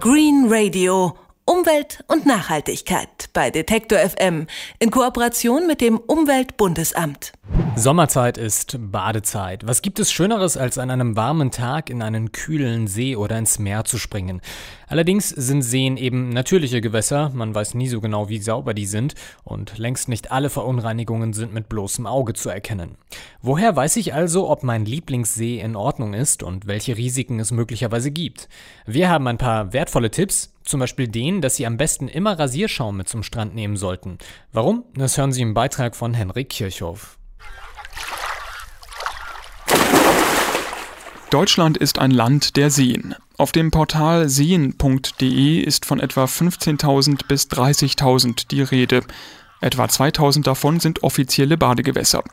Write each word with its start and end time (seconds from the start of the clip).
Green 0.00 0.48
Radio. 0.48 1.27
Umwelt 1.68 2.02
und 2.08 2.24
Nachhaltigkeit 2.24 3.28
bei 3.34 3.50
Detektor 3.50 3.98
FM 3.98 4.46
in 4.78 4.90
Kooperation 4.90 5.66
mit 5.66 5.82
dem 5.82 5.98
Umweltbundesamt. 5.98 7.32
Sommerzeit 7.76 8.38
ist 8.38 8.78
Badezeit. 8.80 9.66
Was 9.66 9.82
gibt 9.82 9.98
es 9.98 10.10
Schöneres, 10.10 10.56
als 10.56 10.78
an 10.78 10.90
einem 10.90 11.14
warmen 11.14 11.50
Tag 11.50 11.90
in 11.90 12.00
einen 12.00 12.32
kühlen 12.32 12.86
See 12.86 13.16
oder 13.16 13.36
ins 13.38 13.58
Meer 13.58 13.84
zu 13.84 13.98
springen? 13.98 14.40
Allerdings 14.86 15.28
sind 15.28 15.60
Seen 15.62 15.98
eben 15.98 16.30
natürliche 16.30 16.80
Gewässer, 16.80 17.30
man 17.34 17.54
weiß 17.54 17.74
nie 17.74 17.88
so 17.88 18.00
genau, 18.00 18.30
wie 18.30 18.38
sauber 18.38 18.72
die 18.72 18.86
sind, 18.86 19.14
und 19.44 19.76
längst 19.76 20.08
nicht 20.08 20.32
alle 20.32 20.48
Verunreinigungen 20.48 21.34
sind 21.34 21.52
mit 21.52 21.68
bloßem 21.68 22.06
Auge 22.06 22.32
zu 22.32 22.48
erkennen. 22.48 22.96
Woher 23.42 23.76
weiß 23.76 23.96
ich 23.96 24.14
also, 24.14 24.48
ob 24.48 24.62
mein 24.62 24.86
Lieblingssee 24.86 25.60
in 25.60 25.76
Ordnung 25.76 26.14
ist 26.14 26.42
und 26.42 26.66
welche 26.66 26.96
Risiken 26.96 27.38
es 27.38 27.50
möglicherweise 27.50 28.10
gibt? 28.10 28.48
Wir 28.86 29.10
haben 29.10 29.26
ein 29.28 29.38
paar 29.38 29.72
wertvolle 29.72 30.10
Tipps, 30.10 30.52
zum 30.68 30.80
Beispiel 30.80 31.08
den, 31.08 31.40
dass 31.40 31.56
Sie 31.56 31.66
am 31.66 31.76
besten 31.76 32.08
immer 32.08 32.38
Rasierschaum 32.38 32.96
mit 32.96 33.08
zum 33.08 33.22
Strand 33.22 33.54
nehmen 33.54 33.76
sollten. 33.76 34.18
Warum? 34.52 34.84
Das 34.94 35.16
hören 35.16 35.32
Sie 35.32 35.42
im 35.42 35.54
Beitrag 35.54 35.96
von 35.96 36.14
Henrik 36.14 36.50
Kirchhoff. 36.50 37.18
Deutschland 41.30 41.76
ist 41.76 41.98
ein 41.98 42.10
Land 42.10 42.56
der 42.56 42.70
Seen. 42.70 43.14
Auf 43.36 43.52
dem 43.52 43.70
Portal 43.70 44.28
seen.de 44.28 45.60
ist 45.60 45.84
von 45.84 46.00
etwa 46.00 46.24
15.000 46.24 47.26
bis 47.28 47.48
30.000 47.48 48.48
die 48.48 48.62
Rede. 48.62 49.02
Etwa 49.60 49.84
2.000 49.84 50.42
davon 50.42 50.80
sind 50.80 51.02
offizielle 51.02 51.58
Badegewässer. 51.58 52.24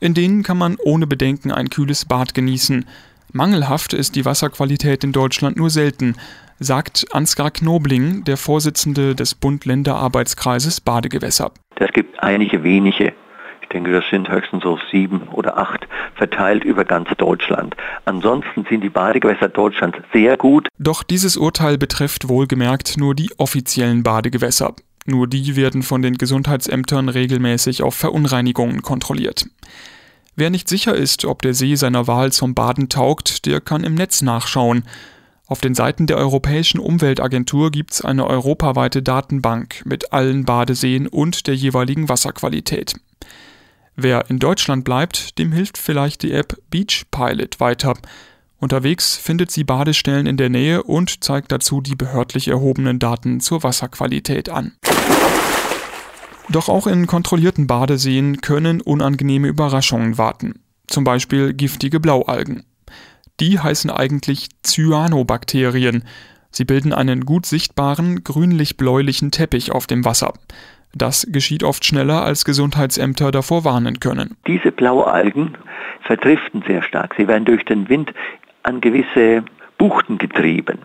In 0.00 0.14
denen 0.14 0.42
kann 0.42 0.56
man 0.56 0.76
ohne 0.82 1.06
Bedenken 1.06 1.52
ein 1.52 1.68
kühles 1.68 2.06
Bad 2.06 2.32
genießen. 2.34 2.86
Mangelhaft 3.32 3.92
ist 3.92 4.16
die 4.16 4.24
Wasserqualität 4.24 5.04
in 5.04 5.12
Deutschland 5.12 5.56
nur 5.56 5.68
selten, 5.68 6.16
sagt 6.60 7.06
Ansgar 7.12 7.50
Knobling, 7.50 8.22
der 8.24 8.36
Vorsitzende 8.36 9.16
des 9.16 9.34
Bund-Länder-Arbeitskreises 9.34 10.80
Badegewässer. 10.80 11.50
Es 11.76 11.92
gibt 11.92 12.22
einige 12.22 12.62
wenige 12.62 13.12
denke, 13.72 13.92
das 13.92 14.04
sind 14.10 14.28
höchstens 14.28 14.62
so 14.62 14.78
sieben 14.90 15.22
oder 15.32 15.56
acht 15.58 15.86
verteilt 16.14 16.64
über 16.64 16.84
ganz 16.84 17.08
Deutschland. 17.16 17.76
Ansonsten 18.04 18.66
sind 18.68 18.82
die 18.82 18.88
Badegewässer 18.88 19.48
Deutschlands 19.48 19.98
sehr 20.12 20.36
gut. 20.36 20.68
Doch 20.78 21.02
dieses 21.02 21.36
Urteil 21.36 21.78
betrifft 21.78 22.28
wohlgemerkt 22.28 22.96
nur 22.96 23.14
die 23.14 23.30
offiziellen 23.38 24.02
Badegewässer. 24.02 24.74
Nur 25.06 25.26
die 25.26 25.56
werden 25.56 25.82
von 25.82 26.02
den 26.02 26.18
Gesundheitsämtern 26.18 27.08
regelmäßig 27.08 27.82
auf 27.82 27.94
Verunreinigungen 27.94 28.82
kontrolliert. 28.82 29.46
Wer 30.36 30.50
nicht 30.50 30.68
sicher 30.68 30.94
ist, 30.94 31.24
ob 31.24 31.42
der 31.42 31.54
See 31.54 31.74
seiner 31.74 32.06
Wahl 32.06 32.32
zum 32.32 32.54
Baden 32.54 32.88
taugt, 32.88 33.46
der 33.46 33.60
kann 33.60 33.84
im 33.84 33.94
Netz 33.94 34.22
nachschauen. 34.22 34.84
Auf 35.50 35.60
den 35.60 35.74
Seiten 35.74 36.06
der 36.06 36.16
Europäischen 36.16 36.78
Umweltagentur 36.78 37.72
gibt 37.72 37.90
es 37.90 38.04
eine 38.04 38.24
europaweite 38.24 39.02
Datenbank 39.02 39.82
mit 39.84 40.12
allen 40.12 40.44
Badeseen 40.44 41.08
und 41.08 41.48
der 41.48 41.56
jeweiligen 41.56 42.08
Wasserqualität. 42.08 42.94
Wer 43.96 44.30
in 44.30 44.38
Deutschland 44.38 44.84
bleibt, 44.84 45.40
dem 45.40 45.50
hilft 45.50 45.76
vielleicht 45.76 46.22
die 46.22 46.30
App 46.30 46.56
Beach 46.70 47.06
Pilot 47.10 47.58
weiter. 47.58 47.94
Unterwegs 48.60 49.16
findet 49.16 49.50
sie 49.50 49.64
Badestellen 49.64 50.26
in 50.26 50.36
der 50.36 50.50
Nähe 50.50 50.84
und 50.84 51.24
zeigt 51.24 51.50
dazu 51.50 51.80
die 51.80 51.96
behördlich 51.96 52.46
erhobenen 52.46 53.00
Daten 53.00 53.40
zur 53.40 53.64
Wasserqualität 53.64 54.50
an. 54.50 54.76
Doch 56.48 56.68
auch 56.68 56.86
in 56.86 57.08
kontrollierten 57.08 57.66
Badeseen 57.66 58.40
können 58.40 58.80
unangenehme 58.80 59.48
Überraschungen 59.48 60.16
warten. 60.16 60.60
Zum 60.86 61.02
Beispiel 61.02 61.54
giftige 61.54 61.98
Blaualgen. 61.98 62.62
Die 63.40 63.58
heißen 63.58 63.90
eigentlich 63.90 64.48
Cyanobakterien. 64.62 66.04
Sie 66.50 66.64
bilden 66.64 66.92
einen 66.92 67.24
gut 67.24 67.46
sichtbaren 67.46 68.22
grünlich-bläulichen 68.22 69.30
Teppich 69.30 69.72
auf 69.72 69.86
dem 69.86 70.04
Wasser. 70.04 70.34
Das 70.92 71.26
geschieht 71.30 71.62
oft 71.62 71.84
schneller, 71.84 72.22
als 72.22 72.44
Gesundheitsämter 72.44 73.30
davor 73.30 73.64
warnen 73.64 74.00
können. 74.00 74.36
Diese 74.46 74.72
Blaualgen 74.72 75.56
verdriften 76.02 76.62
sehr 76.66 76.82
stark. 76.82 77.14
Sie 77.16 77.28
werden 77.28 77.44
durch 77.44 77.64
den 77.64 77.88
Wind 77.88 78.12
an 78.64 78.80
gewisse 78.80 79.44
Buchten 79.78 80.18
getrieben, 80.18 80.78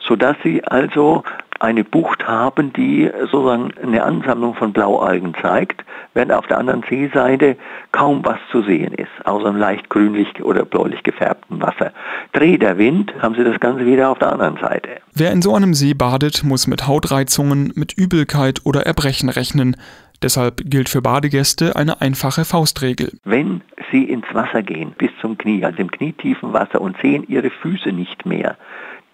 sodass 0.00 0.36
sie 0.42 0.64
also 0.64 1.22
eine 1.62 1.84
Bucht 1.84 2.26
haben, 2.26 2.72
die 2.72 3.08
sozusagen 3.30 3.72
eine 3.80 4.02
Ansammlung 4.02 4.54
von 4.54 4.72
Blaualgen 4.72 5.34
zeigt, 5.40 5.84
während 6.12 6.32
auf 6.32 6.46
der 6.48 6.58
anderen 6.58 6.82
Seeseite 6.88 7.56
kaum 7.92 8.24
was 8.24 8.38
zu 8.50 8.62
sehen 8.62 8.92
ist, 8.94 9.10
außer 9.24 9.48
einem 9.48 9.58
leicht 9.58 9.88
grünlich 9.88 10.42
oder 10.42 10.64
bläulich 10.64 11.04
gefärbten 11.04 11.62
Wasser. 11.62 11.92
Dreht 12.32 12.62
der 12.62 12.78
Wind, 12.78 13.14
haben 13.20 13.36
Sie 13.36 13.44
das 13.44 13.60
Ganze 13.60 13.86
wieder 13.86 14.10
auf 14.10 14.18
der 14.18 14.32
anderen 14.32 14.56
Seite. 14.56 14.88
Wer 15.14 15.30
in 15.30 15.40
so 15.40 15.54
einem 15.54 15.74
See 15.74 15.94
badet, 15.94 16.42
muss 16.42 16.66
mit 16.66 16.88
Hautreizungen, 16.88 17.72
mit 17.76 17.92
Übelkeit 17.92 18.62
oder 18.64 18.84
Erbrechen 18.84 19.28
rechnen. 19.28 19.76
Deshalb 20.22 20.62
gilt 20.64 20.88
für 20.88 21.02
Badegäste 21.02 21.76
eine 21.76 22.00
einfache 22.00 22.44
Faustregel. 22.44 23.12
Wenn 23.24 23.60
Sie 23.90 24.04
ins 24.04 24.26
Wasser 24.32 24.62
gehen, 24.62 24.94
bis 24.96 25.10
zum 25.20 25.36
Knie, 25.36 25.64
also 25.64 25.78
im 25.78 25.90
knietiefen 25.90 26.52
Wasser 26.52 26.80
und 26.80 26.96
sehen 27.02 27.24
Ihre 27.28 27.50
Füße 27.50 27.90
nicht 27.90 28.24
mehr, 28.24 28.56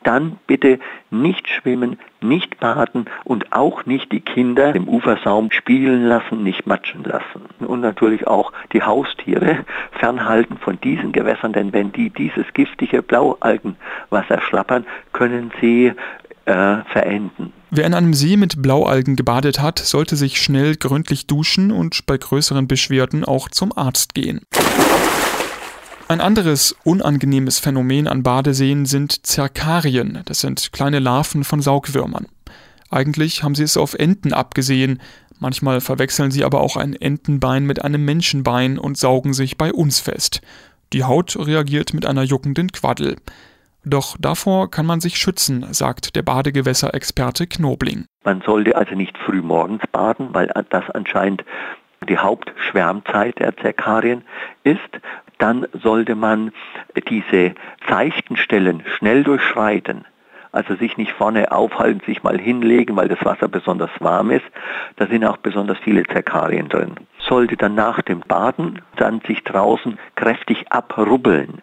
dann 0.04 0.38
bitte 0.46 0.78
nicht 1.10 1.48
schwimmen, 1.48 1.98
nicht 2.20 2.58
baden 2.60 3.06
und 3.24 3.52
auch 3.52 3.86
nicht 3.86 4.12
die 4.12 4.20
Kinder 4.20 4.74
im 4.74 4.88
Ufersaum 4.88 5.50
spielen 5.50 6.04
lassen, 6.04 6.42
nicht 6.42 6.66
matschen 6.66 7.04
lassen. 7.04 7.42
Und 7.60 7.80
natürlich 7.80 8.26
auch 8.26 8.52
die 8.72 8.82
Haustiere 8.82 9.64
fernhalten 9.92 10.58
von 10.58 10.80
diesen 10.80 11.12
Gewässern, 11.12 11.52
denn 11.52 11.72
wenn 11.72 11.92
die 11.92 12.10
dieses 12.10 12.46
giftige 12.54 13.02
Blaualgenwasser 13.02 14.40
schlappern, 14.40 14.86
können 15.12 15.50
sie 15.60 15.92
äh, 16.44 16.76
verenden. 16.92 17.52
Wer 17.70 17.84
in 17.84 17.94
einem 17.94 18.14
See 18.14 18.38
mit 18.38 18.62
Blaualgen 18.62 19.14
gebadet 19.16 19.60
hat, 19.60 19.78
sollte 19.78 20.16
sich 20.16 20.40
schnell 20.40 20.76
gründlich 20.76 21.26
duschen 21.26 21.70
und 21.70 22.06
bei 22.06 22.16
größeren 22.16 22.66
Beschwerden 22.66 23.24
auch 23.24 23.50
zum 23.50 23.76
Arzt 23.76 24.14
gehen. 24.14 24.40
Ein 26.10 26.22
anderes 26.22 26.74
unangenehmes 26.84 27.58
Phänomen 27.58 28.08
an 28.08 28.22
Badeseen 28.22 28.86
sind 28.86 29.26
Zerkarien. 29.26 30.22
Das 30.24 30.40
sind 30.40 30.72
kleine 30.72 31.00
Larven 31.00 31.44
von 31.44 31.60
Saugwürmern. 31.60 32.26
Eigentlich 32.90 33.42
haben 33.42 33.54
sie 33.54 33.64
es 33.64 33.76
auf 33.76 33.92
Enten 33.92 34.32
abgesehen. 34.32 35.02
Manchmal 35.38 35.82
verwechseln 35.82 36.30
sie 36.30 36.44
aber 36.44 36.62
auch 36.62 36.78
ein 36.78 36.94
Entenbein 36.94 37.66
mit 37.66 37.84
einem 37.84 38.06
Menschenbein 38.06 38.78
und 38.78 38.96
saugen 38.96 39.34
sich 39.34 39.58
bei 39.58 39.70
uns 39.70 40.00
fest. 40.00 40.40
Die 40.94 41.04
Haut 41.04 41.36
reagiert 41.36 41.92
mit 41.92 42.06
einer 42.06 42.22
juckenden 42.22 42.72
Quaddel. 42.72 43.16
Doch 43.84 44.16
davor 44.18 44.70
kann 44.70 44.86
man 44.86 45.00
sich 45.02 45.18
schützen, 45.18 45.66
sagt 45.74 46.16
der 46.16 46.22
Badegewässerexperte 46.22 47.46
Knobling. 47.46 48.06
Man 48.24 48.40
sollte 48.40 48.74
also 48.76 48.94
nicht 48.94 49.16
früh 49.18 49.42
morgens 49.42 49.82
baden, 49.92 50.30
weil 50.32 50.50
das 50.70 50.88
anscheinend 50.88 51.44
die 52.08 52.16
Hauptschwärmzeit 52.16 53.38
der 53.38 53.54
Zerkarien 53.58 54.24
ist 54.64 54.80
dann 55.38 55.66
sollte 55.72 56.14
man 56.14 56.52
diese 57.08 57.54
seichten 57.88 58.36
Stellen 58.36 58.82
schnell 58.96 59.24
durchschreiten. 59.24 60.04
Also 60.50 60.74
sich 60.74 60.96
nicht 60.96 61.12
vorne 61.12 61.52
aufhalten, 61.52 62.00
sich 62.06 62.22
mal 62.22 62.38
hinlegen, 62.38 62.96
weil 62.96 63.08
das 63.08 63.24
Wasser 63.24 63.48
besonders 63.48 63.90
warm 64.00 64.30
ist. 64.30 64.46
Da 64.96 65.06
sind 65.06 65.24
auch 65.24 65.36
besonders 65.36 65.78
viele 65.78 66.04
Zerkarien 66.04 66.68
drin. 66.68 66.94
Sollte 67.18 67.56
dann 67.56 67.74
nach 67.74 68.00
dem 68.02 68.20
Baden 68.20 68.80
dann 68.96 69.20
sich 69.26 69.44
draußen 69.44 69.98
kräftig 70.16 70.72
abrubbeln 70.72 71.60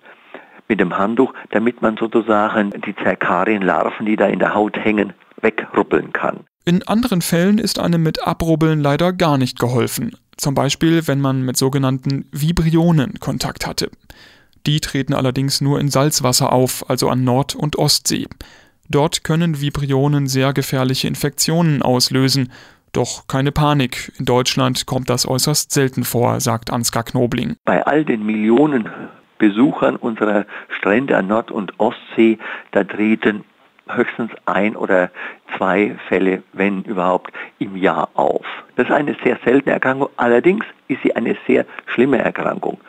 mit 0.68 0.80
dem 0.80 0.98
Handtuch, 0.98 1.34
damit 1.52 1.82
man 1.82 1.98
sozusagen 1.98 2.72
die 2.86 2.96
Zerkarienlarven, 2.96 4.06
die 4.06 4.16
da 4.16 4.28
in 4.28 4.40
der 4.40 4.54
Haut 4.54 4.78
hängen, 4.78 5.14
wegrubbeln 5.42 6.14
kann. 6.14 6.46
In 6.68 6.88
anderen 6.88 7.22
Fällen 7.22 7.60
ist 7.60 7.80
einem 7.80 8.02
mit 8.02 8.26
Abrubbeln 8.26 8.80
leider 8.80 9.14
gar 9.14 9.38
nicht 9.38 9.60
geholfen. 9.60 10.16
Zum 10.38 10.54
Beispiel, 10.54 11.08
wenn 11.08 11.22
man 11.22 11.42
mit 11.42 11.58
sogenannten 11.58 12.28
Vibrionen 12.32 13.20
Kontakt 13.20 13.66
hatte. 13.66 13.90
Die 14.66 14.80
treten 14.80 15.14
allerdings 15.14 15.62
nur 15.62 15.80
in 15.80 15.90
Salzwasser 15.90 16.52
auf, 16.52 16.90
also 16.90 17.10
an 17.10 17.24
Nord- 17.24 17.56
und 17.56 17.78
Ostsee. 17.78 18.28
Dort 18.90 19.24
können 19.24 19.62
Vibrionen 19.62 20.28
sehr 20.28 20.54
gefährliche 20.54 21.08
Infektionen 21.08 21.82
auslösen. 21.82 22.52
Doch 22.92 23.28
keine 23.28 23.52
Panik, 23.52 24.12
in 24.18 24.26
Deutschland 24.26 24.86
kommt 24.86 25.10
das 25.10 25.28
äußerst 25.28 25.72
selten 25.72 26.04
vor, 26.04 26.40
sagt 26.40 26.72
Ansgar 26.72 27.04
Knobling. 27.04 27.58
Bei 27.66 27.86
all 27.86 28.06
den 28.06 28.26
Millionen 28.26 28.90
Besuchern 29.38 29.98
unserer 29.98 30.46
Strände 30.70 31.18
an 31.18 31.28
Nord- 31.28 31.52
und 31.52 31.80
Ostsee, 31.80 32.38
da 32.72 32.84
treten 32.84 33.44
höchstens 33.90 34.32
ein 34.46 34.76
oder 34.76 35.12
zwei 35.58 35.96
Fälle, 36.08 36.44
wenn 36.54 36.84
überhaupt, 36.84 37.32
im 37.60 37.76
Jahr 37.76 38.10
auf. 38.14 38.46
Das 38.76 38.88
ist 38.88 38.94
eine 38.94 39.16
sehr 39.24 39.38
seltene 39.46 39.74
Erkrankung, 39.74 40.10
allerdings 40.18 40.66
ist 40.88 41.02
sie 41.04 41.16
eine 41.16 41.36
sehr 41.48 41.66
schlimme 41.88 42.18
Erkrankung. 42.20 42.80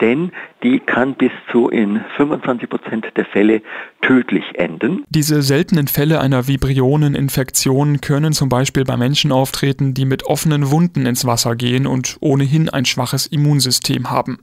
Denn 0.00 0.30
die 0.62 0.78
kann 0.78 1.14
bis 1.14 1.32
zu 1.50 1.68
in 1.68 2.00
25 2.16 2.68
Prozent 2.68 3.06
der 3.16 3.24
Fälle 3.24 3.62
tödlich 4.00 4.44
enden. 4.54 5.04
Diese 5.08 5.42
seltenen 5.42 5.88
Fälle 5.88 6.20
einer 6.20 6.46
Vibrioneninfektion 6.46 8.00
können 8.00 8.32
zum 8.32 8.48
Beispiel 8.48 8.84
bei 8.84 8.96
Menschen 8.96 9.32
auftreten, 9.32 9.94
die 9.94 10.04
mit 10.04 10.24
offenen 10.24 10.70
Wunden 10.70 11.04
ins 11.04 11.24
Wasser 11.24 11.56
gehen 11.56 11.86
und 11.86 12.16
ohnehin 12.20 12.68
ein 12.68 12.84
schwaches 12.84 13.26
Immunsystem 13.26 14.10
haben. 14.10 14.38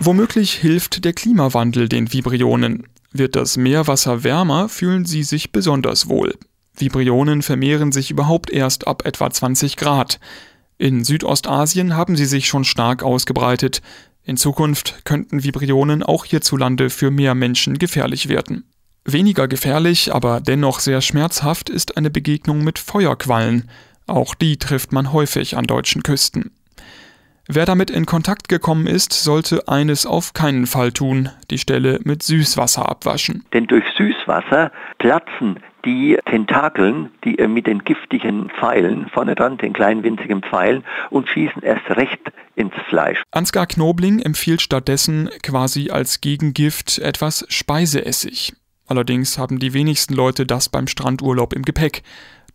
Womöglich 0.00 0.52
hilft 0.52 1.04
der 1.04 1.14
Klimawandel 1.14 1.88
den 1.88 2.12
Vibrionen. 2.12 2.86
Wird 3.16 3.36
das 3.36 3.56
Meerwasser 3.56 4.24
wärmer, 4.24 4.68
fühlen 4.68 5.04
sie 5.04 5.22
sich 5.22 5.52
besonders 5.52 6.08
wohl. 6.08 6.34
Vibrionen 6.76 7.42
vermehren 7.42 7.92
sich 7.92 8.10
überhaupt 8.10 8.50
erst 8.50 8.88
ab 8.88 9.06
etwa 9.06 9.30
20 9.30 9.76
Grad. 9.76 10.18
In 10.78 11.04
Südostasien 11.04 11.94
haben 11.94 12.16
sie 12.16 12.24
sich 12.24 12.48
schon 12.48 12.64
stark 12.64 13.04
ausgebreitet. 13.04 13.82
In 14.24 14.36
Zukunft 14.36 15.04
könnten 15.04 15.44
Vibrionen 15.44 16.02
auch 16.02 16.24
hierzulande 16.24 16.90
für 16.90 17.12
mehr 17.12 17.36
Menschen 17.36 17.78
gefährlich 17.78 18.28
werden. 18.28 18.64
Weniger 19.04 19.46
gefährlich, 19.46 20.12
aber 20.12 20.40
dennoch 20.40 20.80
sehr 20.80 21.00
schmerzhaft 21.00 21.70
ist 21.70 21.96
eine 21.96 22.10
Begegnung 22.10 22.64
mit 22.64 22.80
Feuerquallen. 22.80 23.70
Auch 24.08 24.34
die 24.34 24.56
trifft 24.56 24.90
man 24.90 25.12
häufig 25.12 25.56
an 25.56 25.66
deutschen 25.66 26.02
Küsten. 26.02 26.50
Wer 27.46 27.66
damit 27.66 27.90
in 27.90 28.06
Kontakt 28.06 28.48
gekommen 28.48 28.86
ist, 28.86 29.12
sollte 29.12 29.68
eines 29.68 30.06
auf 30.06 30.32
keinen 30.32 30.66
Fall 30.66 30.92
tun, 30.92 31.28
die 31.50 31.58
Stelle 31.58 32.00
mit 32.02 32.22
Süßwasser 32.22 32.88
abwaschen. 32.88 33.44
Denn 33.52 33.66
durch 33.66 33.84
Süßwasser 33.98 34.72
platzen 34.98 35.60
die 35.84 36.18
Tentakeln, 36.24 37.10
die 37.22 37.36
mit 37.46 37.66
den 37.66 37.84
giftigen 37.84 38.48
Pfeilen 38.48 39.10
vorne 39.12 39.34
dran, 39.34 39.58
den 39.58 39.74
kleinen 39.74 40.02
winzigen 40.02 40.42
Pfeilen, 40.42 40.84
und 41.10 41.28
schießen 41.28 41.62
erst 41.62 41.86
recht 41.90 42.32
ins 42.56 42.72
Fleisch. 42.88 43.22
Ansgar 43.30 43.66
Knobling 43.66 44.20
empfiehlt 44.20 44.62
stattdessen 44.62 45.28
quasi 45.42 45.90
als 45.90 46.22
Gegengift 46.22 46.98
etwas 46.98 47.44
Speiseessig. 47.50 48.54
Allerdings 48.86 49.36
haben 49.36 49.58
die 49.58 49.74
wenigsten 49.74 50.14
Leute 50.14 50.46
das 50.46 50.70
beim 50.70 50.86
Strandurlaub 50.86 51.52
im 51.52 51.62
Gepäck. 51.62 52.02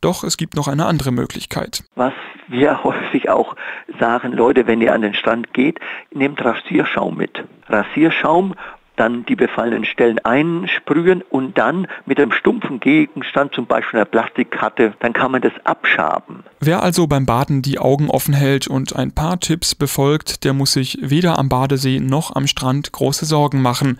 Doch 0.02 0.24
es 0.24 0.38
gibt 0.38 0.56
noch 0.56 0.68
eine 0.68 0.86
andere 0.86 1.12
Möglichkeit. 1.12 1.84
Was 1.96 2.14
wir 2.48 2.84
häufig 2.84 3.30
auch 3.30 3.56
sagen, 4.00 4.32
Leute, 4.32 4.68
wenn 4.68 4.82
ihr 4.82 4.94
an 4.94 5.02
den 5.02 5.14
Strand 5.14 5.54
geht, 5.54 5.80
nehmt 6.12 6.44
Rasierschaum 6.44 7.18
mit. 7.18 7.44
Rasierschaum 7.68 8.56
dann 9.00 9.26
die 9.26 9.36
befallenen 9.36 9.86
Stellen 9.86 10.20
einsprühen 10.20 11.24
und 11.30 11.58
dann 11.58 11.88
mit 12.06 12.20
einem 12.20 12.34
stumpfen 12.34 12.82
Gegenstand, 12.82 13.54
zum 13.54 13.66
Beispiel 13.66 14.00
einer 14.00 14.06
Plastikkarte, 14.06 14.94
dann 15.00 15.14
kann 15.14 15.32
man 15.32 15.42
das 15.42 15.54
abschaben. 15.64 16.44
Wer 16.60 16.84
also 16.84 17.08
beim 17.08 17.26
Baden 17.26 17.62
die 17.62 17.80
Augen 17.80 18.10
offen 18.10 18.34
hält 18.34 18.68
und 18.68 18.96
ein 18.96 19.14
paar 19.14 19.40
Tipps 19.40 19.74
befolgt, 19.74 20.44
der 20.44 20.54
muss 20.54 20.74
sich 20.74 20.98
weder 21.02 21.40
am 21.40 21.48
Badesee 21.48 22.02
noch 22.02 22.36
am 22.36 22.46
Strand 22.46 22.92
große 22.92 23.26
Sorgen 23.26 23.62
machen. 23.62 24.00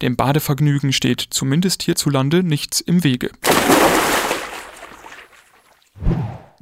Dem 0.00 0.14
Badevergnügen 0.14 0.92
steht 0.92 1.20
zumindest 1.20 1.82
hierzulande 1.82 2.44
nichts 2.44 2.80
im 2.80 3.02
Wege. 3.02 3.30